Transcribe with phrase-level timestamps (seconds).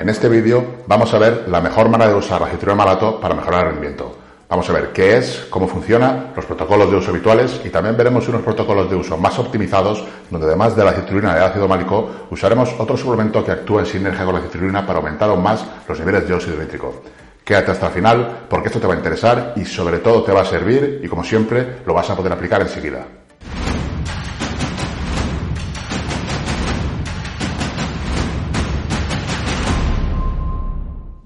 [0.00, 3.34] En este vídeo vamos a ver la mejor manera de usar la citrulina malato para
[3.34, 4.16] mejorar el rendimiento.
[4.48, 8.26] Vamos a ver qué es, cómo funciona, los protocolos de uso habituales y también veremos
[8.26, 12.74] unos protocolos de uso más optimizados donde además de la citrulina y ácido málico usaremos
[12.78, 16.26] otro suplemento que actúa en sinergia con la citrulina para aumentar aún más los niveles
[16.26, 17.02] de óxido nítrico.
[17.44, 20.40] Quédate hasta el final porque esto te va a interesar y sobre todo te va
[20.40, 23.04] a servir y como siempre lo vas a poder aplicar enseguida.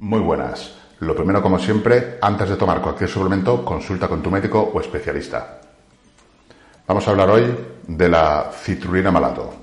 [0.05, 0.71] Muy buenas.
[1.01, 5.61] Lo primero, como siempre, antes de tomar cualquier suplemento, consulta con tu médico o especialista.
[6.87, 9.55] Vamos a hablar hoy de la citrulina malato.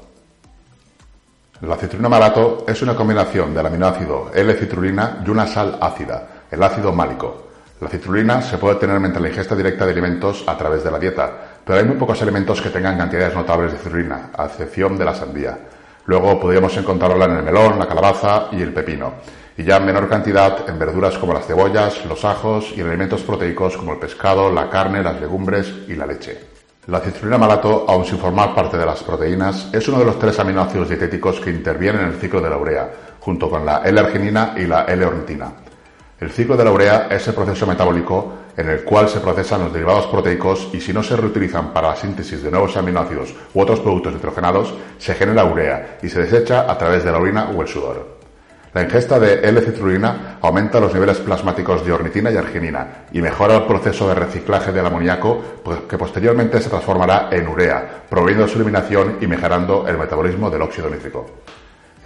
[1.62, 6.92] La citrulina malato es una combinación del aminoácido L-citrulina y una sal ácida, el ácido
[6.92, 7.50] málico.
[7.80, 10.98] La citrulina se puede tener mediante la ingesta directa de alimentos a través de la
[10.98, 11.32] dieta,
[11.64, 15.14] pero hay muy pocos alimentos que tengan cantidades notables de citrulina, a excepción de la
[15.14, 15.60] sandía.
[16.06, 19.14] Luego podríamos encontrarla en el melón, la calabaza y el pepino,
[19.58, 23.22] y ya en menor cantidad en verduras como las cebollas, los ajos y en alimentos
[23.22, 26.52] proteicos como el pescado, la carne, las legumbres y la leche.
[26.88, 30.40] La citrulina malato, aun sin formar parte de las proteínas, es uno de los tres
[30.40, 34.66] aminoácidos dietéticos que intervienen en el ciclo de la urea, junto con la L-arginina y
[34.66, 35.52] la L-ornitina.
[36.20, 39.74] El ciclo de la urea es el proceso metabólico en el cual se procesan los
[39.74, 43.80] derivados proteicos y si no se reutilizan para la síntesis de nuevos aminoácidos u otros
[43.80, 47.68] productos nitrogenados, se genera urea y se desecha a través de la orina o el
[47.68, 48.11] sudor.
[48.74, 53.64] La ingesta de L-citrulina aumenta los niveles plasmáticos de ornitina y arginina y mejora el
[53.64, 59.18] proceso de reciclaje del amoníaco pues, que posteriormente se transformará en urea, proveyendo su eliminación
[59.20, 61.30] y mejorando el metabolismo del óxido nítrico.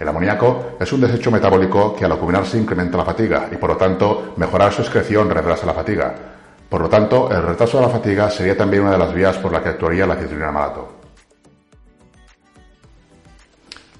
[0.00, 3.76] El amoníaco es un desecho metabólico que al acumularse incrementa la fatiga y por lo
[3.76, 6.14] tanto mejorar su excreción retrasa la fatiga.
[6.68, 9.52] Por lo tanto, el retraso de la fatiga sería también una de las vías por
[9.52, 10.95] la que actuaría la citrulina malato.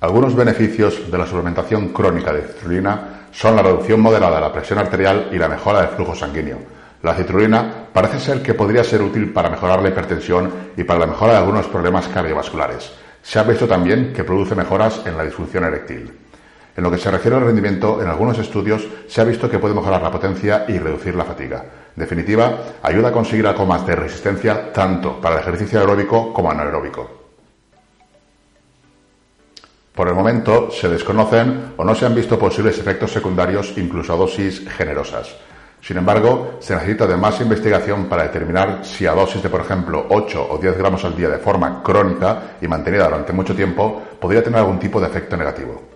[0.01, 4.79] Algunos beneficios de la suplementación crónica de citrulina son la reducción moderada de la presión
[4.79, 6.59] arterial y la mejora del flujo sanguíneo.
[7.03, 11.07] La citrulina parece ser que podría ser útil para mejorar la hipertensión y para la
[11.07, 12.93] mejora de algunos problemas cardiovasculares.
[13.23, 16.13] Se ha visto también que produce mejoras en la disfunción eréctil.
[16.77, 19.75] En lo que se refiere al rendimiento, en algunos estudios se ha visto que puede
[19.75, 21.65] mejorar la potencia y reducir la fatiga.
[21.97, 27.16] En definitiva, ayuda a conseguir algo de resistencia tanto para el ejercicio aeróbico como anaeróbico.
[29.97, 34.17] Por el momento se desconocen o no se han visto posibles efectos secundarios incluso a
[34.17, 35.35] dosis generosas.
[35.81, 40.05] Sin embargo, se necesita de más investigación para determinar si a dosis de, por ejemplo,
[40.11, 44.45] 8 o 10 gramos al día de forma crónica y mantenida durante mucho tiempo, podría
[44.45, 45.96] tener algún tipo de efecto negativo.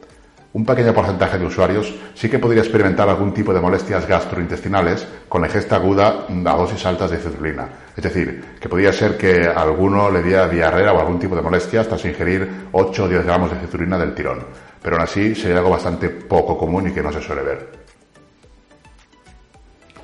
[0.52, 5.40] Un pequeño porcentaje de usuarios sí que podría experimentar algún tipo de molestias gastrointestinales con
[5.40, 7.68] la ingesta aguda a dosis altas de citrulina.
[7.96, 11.86] Es decir, que podría ser que alguno le diera diarrea o algún tipo de molestias
[11.86, 14.44] tras ingerir 8 o 10 gramos de citrulina del tirón.
[14.82, 17.68] Pero aún así sería algo bastante poco común y que no se suele ver.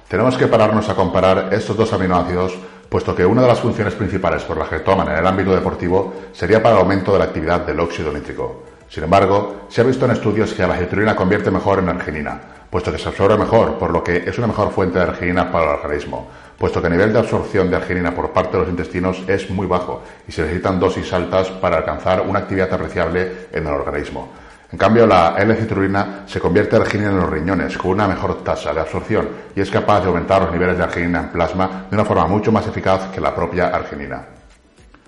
[0.06, 2.56] Tenemos que pararnos a comparar estos dos aminoácidos,
[2.88, 6.14] puesto que una de las funciones principales por las que toman en el ámbito deportivo
[6.32, 8.75] sería para el aumento de la actividad del óxido nítrico.
[8.88, 12.92] Sin embargo, se ha visto en estudios que la citrulina convierte mejor en arginina, puesto
[12.92, 15.78] que se absorbe mejor, por lo que es una mejor fuente de arginina para el
[15.80, 19.50] organismo, puesto que el nivel de absorción de arginina por parte de los intestinos es
[19.50, 24.30] muy bajo y se necesitan dosis altas para alcanzar una actividad apreciable en el organismo.
[24.70, 28.72] En cambio, la L-citrulina se convierte en arginina en los riñones con una mejor tasa
[28.72, 32.04] de absorción y es capaz de aumentar los niveles de arginina en plasma de una
[32.04, 34.24] forma mucho más eficaz que la propia arginina.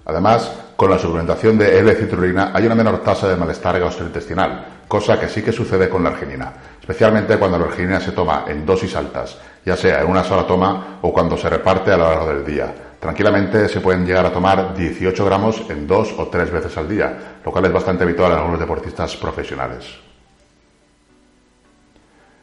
[0.04, 5.28] Además, con la suplementación de L-citrulina hay una menor tasa de malestar gastrointestinal, cosa que
[5.28, 9.36] sí que sucede con la arginina, especialmente cuando la arginina se toma en dosis altas,
[9.66, 12.72] ya sea en una sola toma o cuando se reparte a lo largo del día.
[13.00, 17.40] Tranquilamente se pueden llegar a tomar 18 gramos en dos o tres veces al día,
[17.44, 19.84] lo cual es bastante habitual en algunos deportistas profesionales.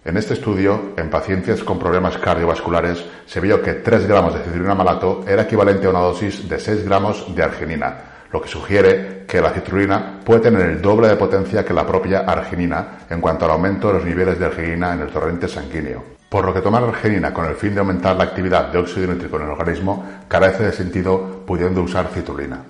[0.03, 4.75] En este estudio, en pacientes con problemas cardiovasculares, se vio que 3 gramos de citrulina
[4.75, 9.39] malato era equivalente a una dosis de 6 gramos de arginina, lo que sugiere que
[9.39, 13.51] la citrulina puede tener el doble de potencia que la propia arginina en cuanto al
[13.51, 17.33] aumento de los niveles de arginina en el torrente sanguíneo por lo que tomar arginina
[17.33, 20.73] con el fin de aumentar la actividad de óxido nítrico en el organismo carece de
[20.73, 22.61] sentido pudiendo usar citrulina.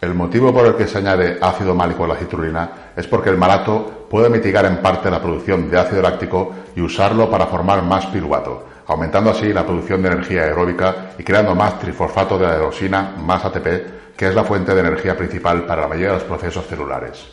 [0.00, 3.38] El motivo por el que se añade ácido málico a la citrulina es porque el
[3.38, 8.06] malato puede mitigar en parte la producción de ácido láctico y usarlo para formar más
[8.06, 13.44] piruvato, aumentando así la producción de energía aeróbica y creando más trifosfato de aerosina, más
[13.44, 17.24] ATP, que es la fuente de energía principal para la mayoría de los procesos celulares.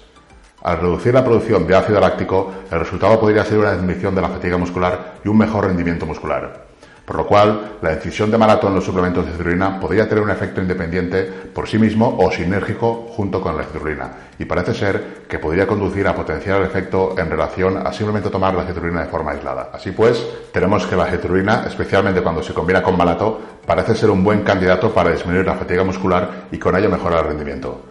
[0.62, 4.30] Al reducir la producción de ácido láctico, el resultado podría ser una disminución de la
[4.30, 6.66] fatiga muscular y un mejor rendimiento muscular.
[7.07, 10.30] Por lo cual la incisión de malato en los suplementos de citrulina podría tener un
[10.30, 15.39] efecto independiente por sí mismo o sinérgico junto con la citrulina, y parece ser que
[15.39, 19.31] podría conducir a potenciar el efecto en relación a simplemente tomar la citrulina de forma
[19.31, 19.69] aislada.
[19.71, 20.21] Así pues,
[20.51, 24.94] tenemos que la citrulina, especialmente cuando se combina con malato, parece ser un buen candidato
[24.94, 27.83] para disminuir la fatiga muscular y con ello mejorar el rendimiento.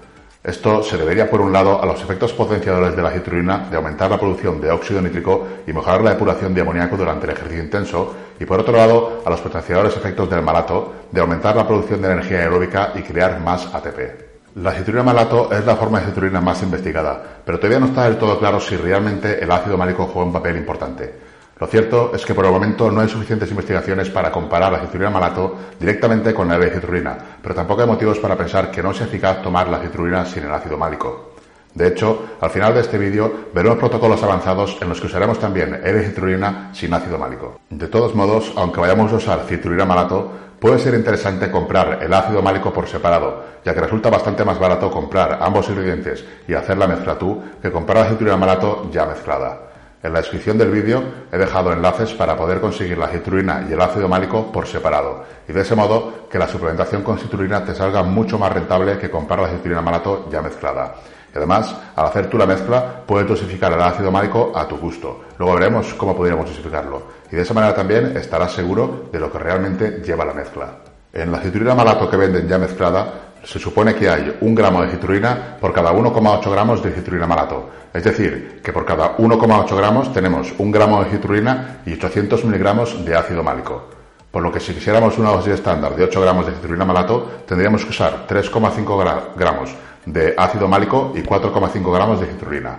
[0.47, 4.09] Esto se debería, por un lado, a los efectos potenciadores de la citrulina de aumentar
[4.09, 8.15] la producción de óxido nítrico y mejorar la depuración de amoníaco durante el ejercicio intenso,
[8.39, 12.13] y por otro lado, a los potenciadores efectos del malato de aumentar la producción de
[12.13, 14.27] energía aeróbica y crear más ATP.
[14.57, 18.17] La citrulina malato es la forma de citrulina más investigada, pero todavía no está del
[18.17, 21.15] todo claro si realmente el ácido málico juega un papel importante.
[21.59, 25.11] Lo cierto es que por el momento no hay suficientes investigaciones para comparar la citrulina
[25.11, 29.43] malato directamente con la L-citrulina, pero tampoco hay motivos para pensar que no sea eficaz
[29.43, 31.36] tomar la citrulina sin el ácido málico.
[31.77, 35.79] De hecho, al final de este vídeo veremos protocolos avanzados en los que usaremos también
[35.85, 37.61] L-citrulina sin ácido málico.
[37.69, 42.41] De todos modos, aunque vayamos a usar citrulina malato, puede ser interesante comprar el ácido
[42.41, 46.89] málico por separado, ya que resulta bastante más barato comprar ambos ingredientes y hacer la
[46.89, 49.61] mezcla tú que comprar la citrulina malato ya mezclada.
[50.03, 53.81] En la descripción del vídeo he dejado enlaces para poder conseguir la citrulina y el
[53.83, 58.03] ácido málico por separado y de ese modo que la suplementación con citrulina te salga
[58.03, 60.95] mucho más rentable que comprar la citrulina malato ya mezclada.
[61.37, 65.25] Además, al hacer tú la mezcla, puedes dosificar el ácido málico a tu gusto.
[65.39, 67.03] Luego veremos cómo podríamos dosificarlo.
[67.31, 70.69] Y de esa manera también estarás seguro de lo que realmente lleva la mezcla.
[71.13, 73.13] En la citrulina malato que venden ya mezclada,
[73.45, 77.71] se supone que hay un gramo de citrulina por cada 1,8 gramos de citrulina malato.
[77.95, 83.05] Es decir, que por cada 1,8 gramos tenemos un gramo de citrulina y 800 miligramos
[83.05, 83.89] de ácido málico.
[84.31, 87.85] Por lo que si quisiéramos una dosis estándar de 8 gramos de citrulina malato, tendríamos
[87.85, 89.75] que usar 3,5 gramos
[90.07, 92.79] de ácido málico y 4,5 gramos de citrulina.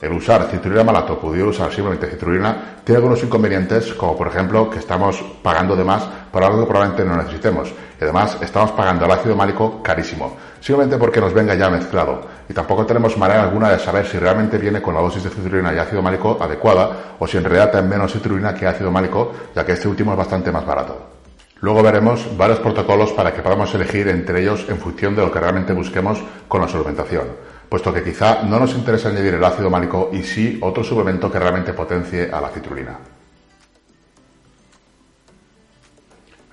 [0.00, 4.78] El usar citrulina malato pudiera usar simplemente citrulina tiene algunos inconvenientes, como por ejemplo que
[4.78, 7.68] estamos pagando de más por algo que probablemente no necesitemos.
[8.00, 12.22] Y además estamos pagando el ácido málico carísimo, simplemente porque nos venga ya mezclado.
[12.48, 15.74] Y tampoco tenemos manera alguna de saber si realmente viene con la dosis de citrulina
[15.74, 19.66] y ácido málico adecuada o si en realidad tiene menos citrulina que ácido málico, ya
[19.66, 21.19] que este último es bastante más barato.
[21.60, 25.40] Luego veremos varios protocolos para que podamos elegir entre ellos en función de lo que
[25.40, 30.10] realmente busquemos con la suplementación puesto que quizá no nos interesa añadir el ácido málico
[30.12, 32.98] y sí otro suplemento que realmente potencie a la citrulina.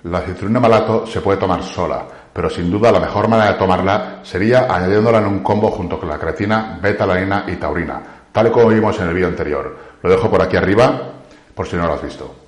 [0.04, 4.20] La citrulina malato se puede tomar sola, pero sin duda la mejor manera de tomarla
[4.22, 8.00] sería añadiéndola en un combo junto con la creatina, beta-alanina y taurina,
[8.30, 9.76] tal y como vimos en el vídeo anterior.
[10.00, 11.14] Lo dejo por aquí arriba
[11.52, 12.47] por si no lo has visto.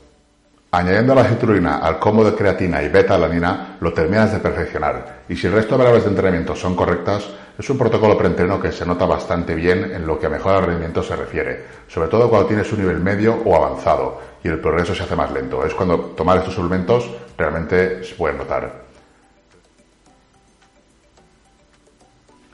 [0.72, 5.48] Añadiendo la citrulina al combo de creatina y beta-alanina lo terminas de perfeccionar y si
[5.48, 7.28] el resto de variables de entrenamiento son correctas,
[7.58, 10.66] es un protocolo preentreno que se nota bastante bien en lo que a mejora de
[10.66, 14.94] rendimiento se refiere, sobre todo cuando tienes un nivel medio o avanzado y el progreso
[14.94, 15.64] se hace más lento.
[15.66, 18.72] Es cuando tomar estos suplementos realmente se puede notar.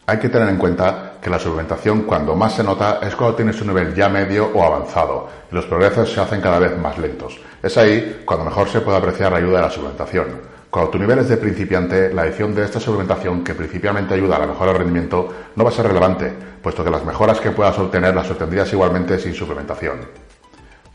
[0.07, 3.61] Hay que tener en cuenta que la suplementación cuando más se nota es cuando tienes
[3.61, 7.37] un nivel ya medio o avanzado y los progresos se hacen cada vez más lentos.
[7.61, 10.27] Es ahí cuando mejor se puede apreciar la ayuda de la suplementación.
[10.71, 14.39] Cuando tu nivel es de principiante, la adición de esta suplementación, que principalmente ayuda a
[14.39, 16.33] la mejora del rendimiento, no va a ser relevante,
[16.63, 20.26] puesto que las mejoras que puedas obtener las obtendrías igualmente sin suplementación.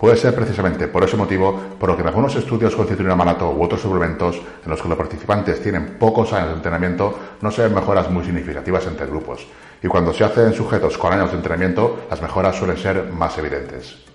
[0.02, 3.52] Puede ser precisamente por ese motivo por lo que en algunos estudios con citrulina malato
[3.52, 7.62] u otros suplementos en los que los participantes tienen pocos años de entrenamiento no se
[7.62, 9.46] ven mejoras muy significativas entre grupos,
[9.84, 13.38] y cuando se hace en sujetos con años de entrenamiento las mejoras suelen ser más
[13.38, 14.11] evidentes.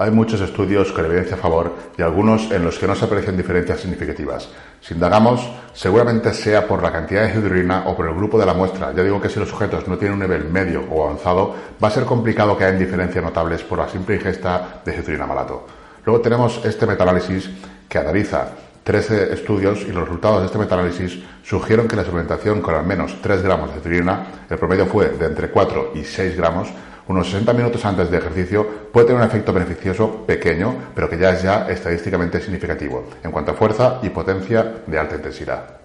[0.00, 3.36] Hay muchos estudios con evidencia a favor y algunos en los que no se aprecian
[3.36, 4.48] diferencias significativas.
[4.80, 8.54] Si indagamos, seguramente sea por la cantidad de citrulina o por el grupo de la
[8.54, 8.92] muestra.
[8.94, 11.52] Ya digo que si los sujetos no tienen un nivel medio o avanzado,
[11.82, 15.66] va a ser complicado que haya diferencias notables por la simple ingesta de citrulina malato.
[16.04, 17.50] Luego tenemos este metaanálisis
[17.88, 18.50] que analiza
[18.84, 23.16] 13 estudios y los resultados de este metaanálisis sugieren que la suplementación con al menos
[23.20, 26.68] 3 gramos de citrulina, el promedio fue de entre 4 y 6 gramos,
[27.08, 31.30] unos 60 minutos antes de ejercicio puede tener un efecto beneficioso pequeño, pero que ya
[31.30, 35.78] es ya estadísticamente significativo en cuanto a fuerza y potencia de alta intensidad.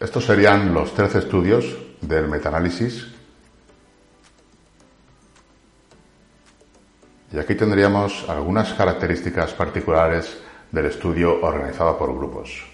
[0.00, 3.08] Estos serían los 13 estudios del metaanálisis.
[7.32, 10.38] Y aquí tendríamos algunas características particulares
[10.70, 12.73] del estudio organizado por grupos.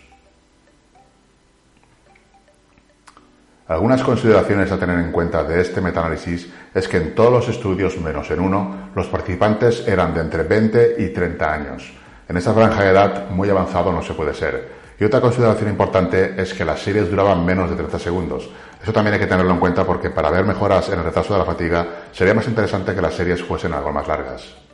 [3.71, 8.01] Algunas consideraciones a tener en cuenta de este metaanálisis es que en todos los estudios,
[8.01, 11.93] menos en uno, los participantes eran de entre 20 y 30 años.
[12.29, 14.73] En esta franja de edad muy avanzado no se puede ser.
[14.99, 18.51] Y otra consideración importante es que las series duraban menos de 30 segundos.
[18.83, 21.39] Eso también hay que tenerlo en cuenta porque para ver mejoras en el retraso de
[21.39, 24.70] la fatiga sería más interesante que las series fuesen algo más largas.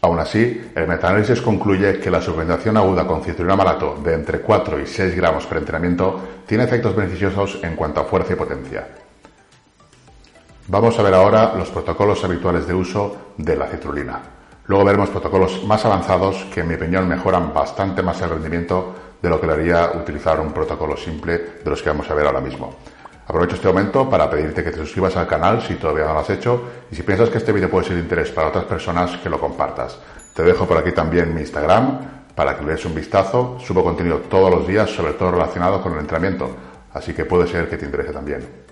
[0.00, 4.80] Aún así, el metaanálisis concluye que la suplementación aguda con citrulina malato de entre 4
[4.80, 8.86] y 6 gramos por entrenamiento tiene efectos beneficiosos en cuanto a fuerza y potencia.
[10.68, 14.20] Vamos a ver ahora los protocolos habituales de uso de la citrulina.
[14.66, 19.30] Luego veremos protocolos más avanzados que en mi opinión mejoran bastante más el rendimiento de
[19.30, 22.40] lo que le haría utilizar un protocolo simple de los que vamos a ver ahora
[22.40, 22.76] mismo.
[23.28, 26.30] Aprovecho este momento para pedirte que te suscribas al canal si todavía no lo has
[26.30, 29.28] hecho y si piensas que este vídeo puede ser de interés para otras personas, que
[29.28, 29.98] lo compartas.
[30.34, 31.98] Te dejo por aquí también mi Instagram
[32.34, 33.58] para que le des un vistazo.
[33.60, 36.50] Subo contenido todos los días, sobre todo relacionado con el entrenamiento,
[36.94, 38.67] así que puede ser que te interese también.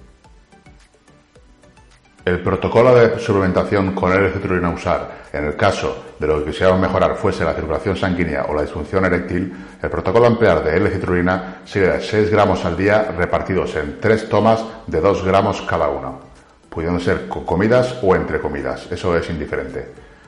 [2.27, 7.15] El protocolo de suplementación con L-citrulina usar en el caso de lo que quisiéramos mejorar
[7.15, 11.93] fuese la circulación sanguínea o la disfunción eréctil, el protocolo a emplear de L-citrulina sería
[11.93, 16.19] de 6 gramos al día repartidos en 3 tomas de 2 gramos cada uno,
[16.69, 19.87] pudiendo ser con comidas o entre comidas, eso es indiferente.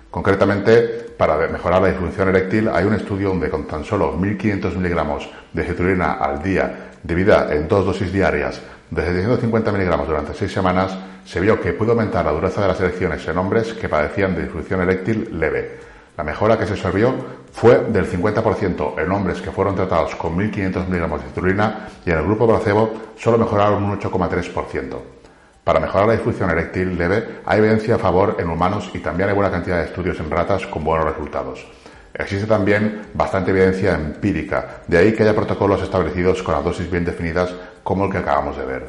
[0.09, 5.29] Concretamente, para mejorar la disfunción eréctil hay un estudio donde con tan solo 1.500 miligramos
[5.53, 10.97] de citrulina al día, dividida en dos dosis diarias de 750 miligramos durante 6 semanas,
[11.25, 14.43] se vio que pudo aumentar la dureza de las erecciones en hombres que padecían de
[14.43, 15.81] disfunción eréctil leve.
[16.17, 17.15] La mejora que se observó
[17.53, 22.19] fue del 50% en hombres que fueron tratados con 1.500 miligramos de citrulina y en
[22.19, 24.97] el grupo placebo solo mejoraron un 8,3%.
[25.65, 29.35] Para mejorar la disfunción eréctil leve hay evidencia a favor en humanos y también hay
[29.35, 31.67] buena cantidad de estudios en ratas con buenos resultados.
[32.15, 37.05] Existe también bastante evidencia empírica, de ahí que haya protocolos establecidos con las dosis bien
[37.05, 37.55] definidas
[37.89, 38.87] como el que acabamos de ver.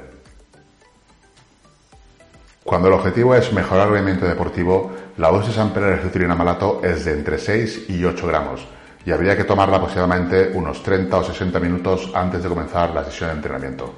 [2.66, 7.06] Cuando el objetivo es mejorar el rendimiento deportivo, la dosis ampliada de citrulina malato es
[7.06, 8.68] de entre 6 y 8 gramos
[9.06, 13.30] y habría que tomarla aproximadamente unos 30 o 60 minutos antes de comenzar la sesión
[13.30, 13.94] de entrenamiento.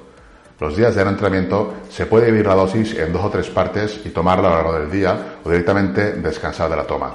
[0.60, 4.10] Los días de entrenamiento se puede dividir la dosis en dos o tres partes y
[4.10, 7.12] tomarla a lo largo del día o directamente descansar de la toma.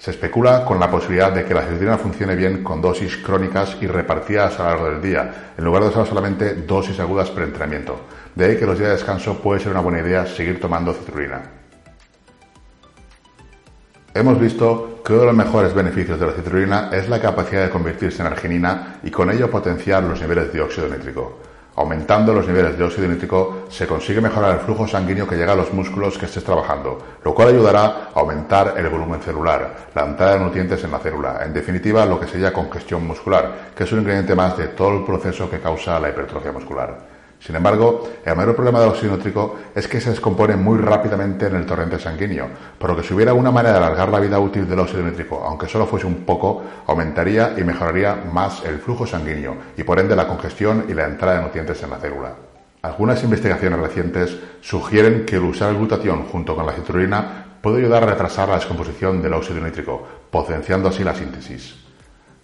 [0.00, 3.86] Se especula con la posibilidad de que la citrulina funcione bien con dosis crónicas y
[3.86, 8.00] repartidas a lo largo del día, en lugar de usar solamente dosis agudas pre-entrenamiento.
[8.34, 11.42] De ahí que los días de descanso puede ser una buena idea seguir tomando citrulina.
[14.14, 17.70] Hemos visto que uno de los mejores beneficios de la citrulina es la capacidad de
[17.70, 21.40] convertirse en arginina y con ello potenciar los niveles de dióxido nítrico.
[21.80, 25.56] Aumentando los niveles de óxido nítrico se consigue mejorar el flujo sanguíneo que llega a
[25.56, 30.34] los músculos que estés trabajando, lo cual ayudará a aumentar el volumen celular, la entrada
[30.34, 34.00] de nutrientes en la célula, en definitiva lo que sería congestión muscular, que es un
[34.00, 37.19] ingrediente más de todo el proceso que causa la hipertrofia muscular.
[37.40, 41.56] Sin embargo, el mayor problema del óxido nítrico es que se descompone muy rápidamente en
[41.56, 44.68] el torrente sanguíneo, por lo que si hubiera una manera de alargar la vida útil
[44.68, 49.56] del óxido nítrico, aunque solo fuese un poco, aumentaría y mejoraría más el flujo sanguíneo
[49.74, 52.34] y por ende la congestión y la entrada de nutrientes en la célula.
[52.82, 58.02] Algunas investigaciones recientes sugieren que el usar el glutatión junto con la citrulina puede ayudar
[58.02, 61.74] a retrasar la descomposición del óxido nítrico, potenciando así la síntesis.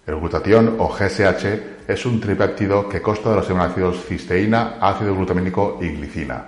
[0.07, 5.79] El glutatión o GSH es un tripéptido que consta de los aminoácidos cisteína, ácido glutamínico
[5.81, 6.47] y glicina.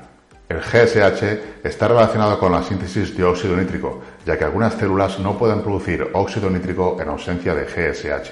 [0.50, 5.38] El GSH está relacionado con la síntesis de óxido nítrico, ya que algunas células no
[5.38, 8.32] pueden producir óxido nítrico en ausencia de GSH.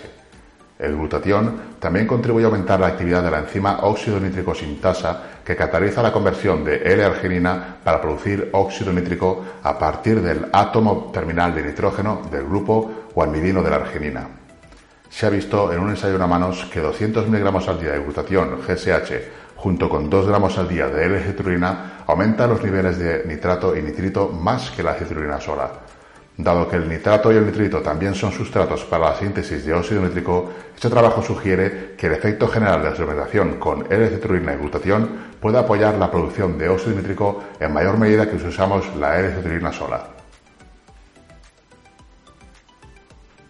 [0.80, 5.56] El glutatión también contribuye a aumentar la actividad de la enzima óxido nítrico sintasa que
[5.56, 11.64] cataliza la conversión de L-arginina para producir óxido nítrico a partir del átomo terminal de
[11.64, 14.28] nitrógeno del grupo o almidino de la arginina
[15.10, 18.60] se ha visto en un ensayo en manos que 200 miligramos al día de glutatión
[18.68, 23.82] GSH junto con 2 gramos al día de L-citrulina aumenta los niveles de nitrato y
[23.82, 25.72] nitrito más que la citrulina sola.
[26.38, 30.04] Dado que el nitrato y el nitrito también son sustratos para la síntesis de óxido
[30.04, 35.10] nítrico, este trabajo sugiere que el efecto general de la suplementación con L-citrulina y glutatión
[35.42, 39.74] puede apoyar la producción de óxido nítrico en mayor medida que si usamos la L-citrulina
[39.74, 40.17] sola.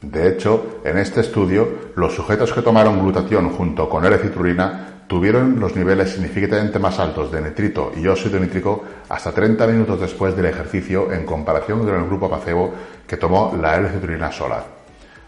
[0.02, 5.76] De hecho, en este estudio, los sujetos que tomaron glutatión junto con L-citrulina tuvieron los
[5.76, 11.12] niveles significativamente más altos de nitrito y óxido nítrico hasta 30 minutos después del ejercicio
[11.12, 12.74] en comparación con el grupo placebo
[13.08, 14.64] que tomó la L-citrulina sola.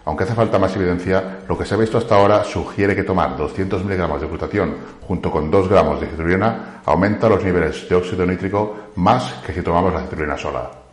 [0.06, 3.38] Aunque hace falta más evidencia, lo que se ha visto hasta ahora sugiere que tomar
[3.38, 8.26] 200 miligramos de glutatión junto con 2 gramos de citrulina aumenta los niveles de óxido
[8.26, 10.89] nítrico más que si tomamos la citrulina sola.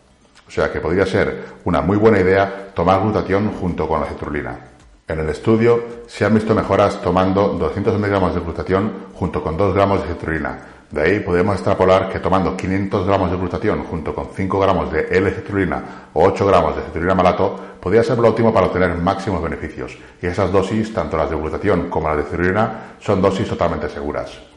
[0.47, 4.57] O sea que podría ser una muy buena idea tomar glutatión junto con la citrulina.
[5.09, 9.75] En el estudio se han visto mejoras tomando 200 miligramos de glutatión junto con 2
[9.75, 10.59] gramos de citrulina.
[10.91, 15.09] De ahí podemos extrapolar que tomando 500 gramos de glutatión junto con 5 gramos de
[15.11, 19.97] L-citrulina o 8 gramos de citrulina malato podría ser lo óptimo para obtener máximos beneficios.
[20.23, 24.56] Y esas dosis, tanto las de glutatión como las de citrulina, son dosis totalmente seguras.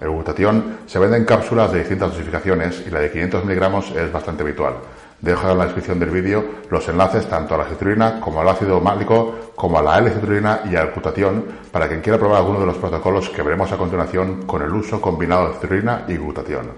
[0.00, 4.12] El glutatión se vende en cápsulas de distintas dosificaciones y la de 500 miligramos es
[4.12, 4.74] bastante habitual.
[5.20, 8.80] Dejo en la descripción del vídeo los enlaces tanto a la citrulina como al ácido
[8.80, 12.76] málico, como a la L-citrulina y al glutatión para quien quiera probar alguno de los
[12.76, 16.70] protocolos que veremos a continuación con el uso combinado de citrulina y glutatión.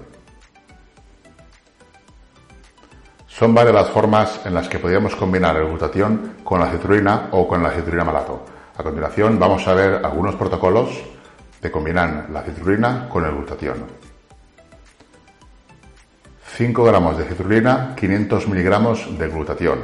[3.26, 7.46] Son varias las formas en las que podríamos combinar el glutatión con la citrulina o
[7.46, 8.44] con la citrulina malato.
[8.78, 10.88] A continuación vamos a ver algunos protocolos
[11.60, 13.84] que combinan la citrulina con el glutatión.
[16.56, 19.78] 5 gramos de citrulina, 500 miligramos de glutatión.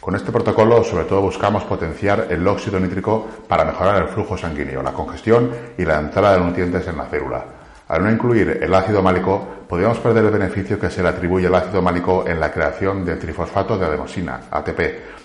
[0.00, 4.82] Con este protocolo sobre todo buscamos potenciar el óxido nítrico para mejorar el flujo sanguíneo,
[4.82, 7.55] la congestión y la entrada de nutrientes en la célula.
[7.88, 11.54] Al no incluir el ácido málico, podríamos perder el beneficio que se le atribuye al
[11.54, 14.78] ácido málico en la creación del trifosfato de adenosina, ATP.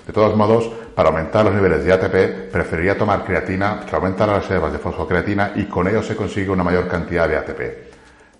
[0.06, 4.44] De todos modos, para aumentar los niveles de ATP, preferiría tomar creatina que aumenta las
[4.44, 7.62] reservas de fosfocreatina y con ello se consigue una mayor cantidad de ATP.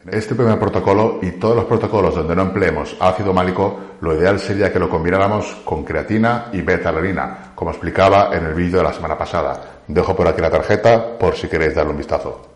[0.08, 4.72] Este primer protocolo y todos los protocolos donde no empleemos ácido málico, lo ideal sería
[4.72, 9.18] que lo combináramos con creatina y beta-alanina, como explicaba en el vídeo de la semana
[9.18, 9.82] pasada.
[9.88, 12.51] Dejo por aquí la tarjeta por si queréis darle un vistazo.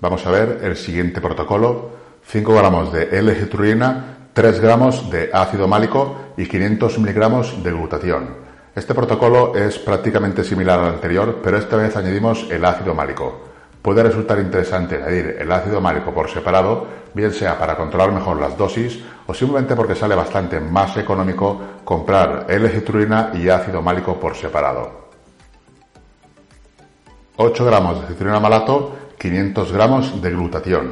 [0.00, 1.90] Vamos a ver el siguiente protocolo.
[2.24, 8.46] 5 gramos de L-citrulina, 3 gramos de ácido málico y 500 miligramos de glutatión.
[8.74, 13.46] Este protocolo es prácticamente similar al anterior, pero esta vez añadimos el ácido málico
[13.86, 18.58] puede resultar interesante añadir el ácido málico por separado, bien sea para controlar mejor las
[18.58, 18.98] dosis
[19.28, 25.06] o simplemente porque sale bastante más económico comprar L-citrulina y ácido málico por separado.
[27.36, 30.90] 8 gramos de citrulina malato, 500 gramos de glutatión.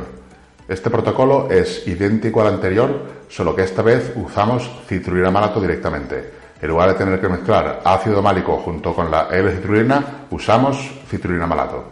[0.67, 6.33] Este protocolo es idéntico al anterior, solo que esta vez usamos citrulina malato directamente.
[6.61, 10.79] En lugar de tener que mezclar ácido málico junto con la L-citrulina, usamos
[11.09, 11.85] citrulina malato.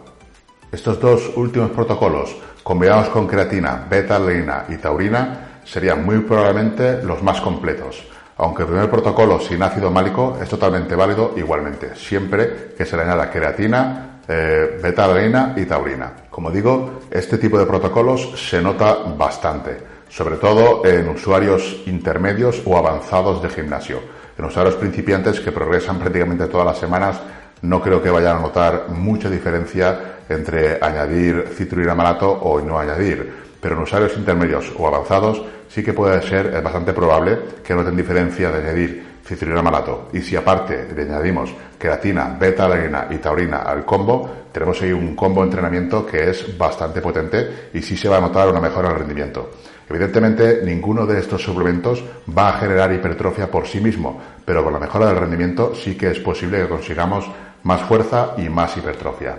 [0.71, 7.39] Estos dos últimos protocolos, combinados con creatina, beta-alanina y taurina, serían muy probablemente los más
[7.41, 8.03] completos,
[8.37, 13.03] aunque el primer protocolo sin ácido málico es totalmente válido igualmente, siempre que se le
[13.03, 16.13] añada creatina, eh, beta-alanina y taurina.
[16.29, 19.77] Como digo, este tipo de protocolos se nota bastante,
[20.09, 23.99] sobre todo en usuarios intermedios o avanzados de gimnasio,
[24.37, 27.19] en usuarios principiantes que progresan prácticamente todas las semanas
[27.63, 33.43] no creo que vayan a notar mucha diferencia entre añadir citrulina malato o no añadir.
[33.59, 38.51] Pero en usuarios intermedios o avanzados sí que puede ser bastante probable que noten diferencia
[38.51, 40.09] de añadir citrulina malato.
[40.13, 45.41] Y si aparte le añadimos creatina, beta-alanina y taurina al combo, tenemos ahí un combo
[45.41, 48.93] de entrenamiento que es bastante potente y sí se va a notar una mejora en
[48.93, 49.51] el rendimiento.
[49.89, 52.03] Evidentemente, ninguno de estos suplementos
[52.35, 56.11] va a generar hipertrofia por sí mismo, pero con la mejora del rendimiento sí que
[56.11, 57.29] es posible que consigamos
[57.63, 59.37] más fuerza y más hipertrofia.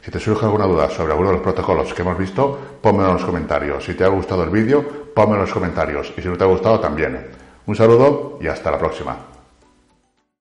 [0.00, 3.14] Si te surge alguna duda sobre alguno de los protocolos que hemos visto, pónmelo en
[3.14, 3.84] los comentarios.
[3.84, 6.12] Si te ha gustado el vídeo, pónmelo en los comentarios.
[6.16, 7.41] Y si no te ha gustado, también.
[7.66, 9.31] Un saludo y hasta la próxima.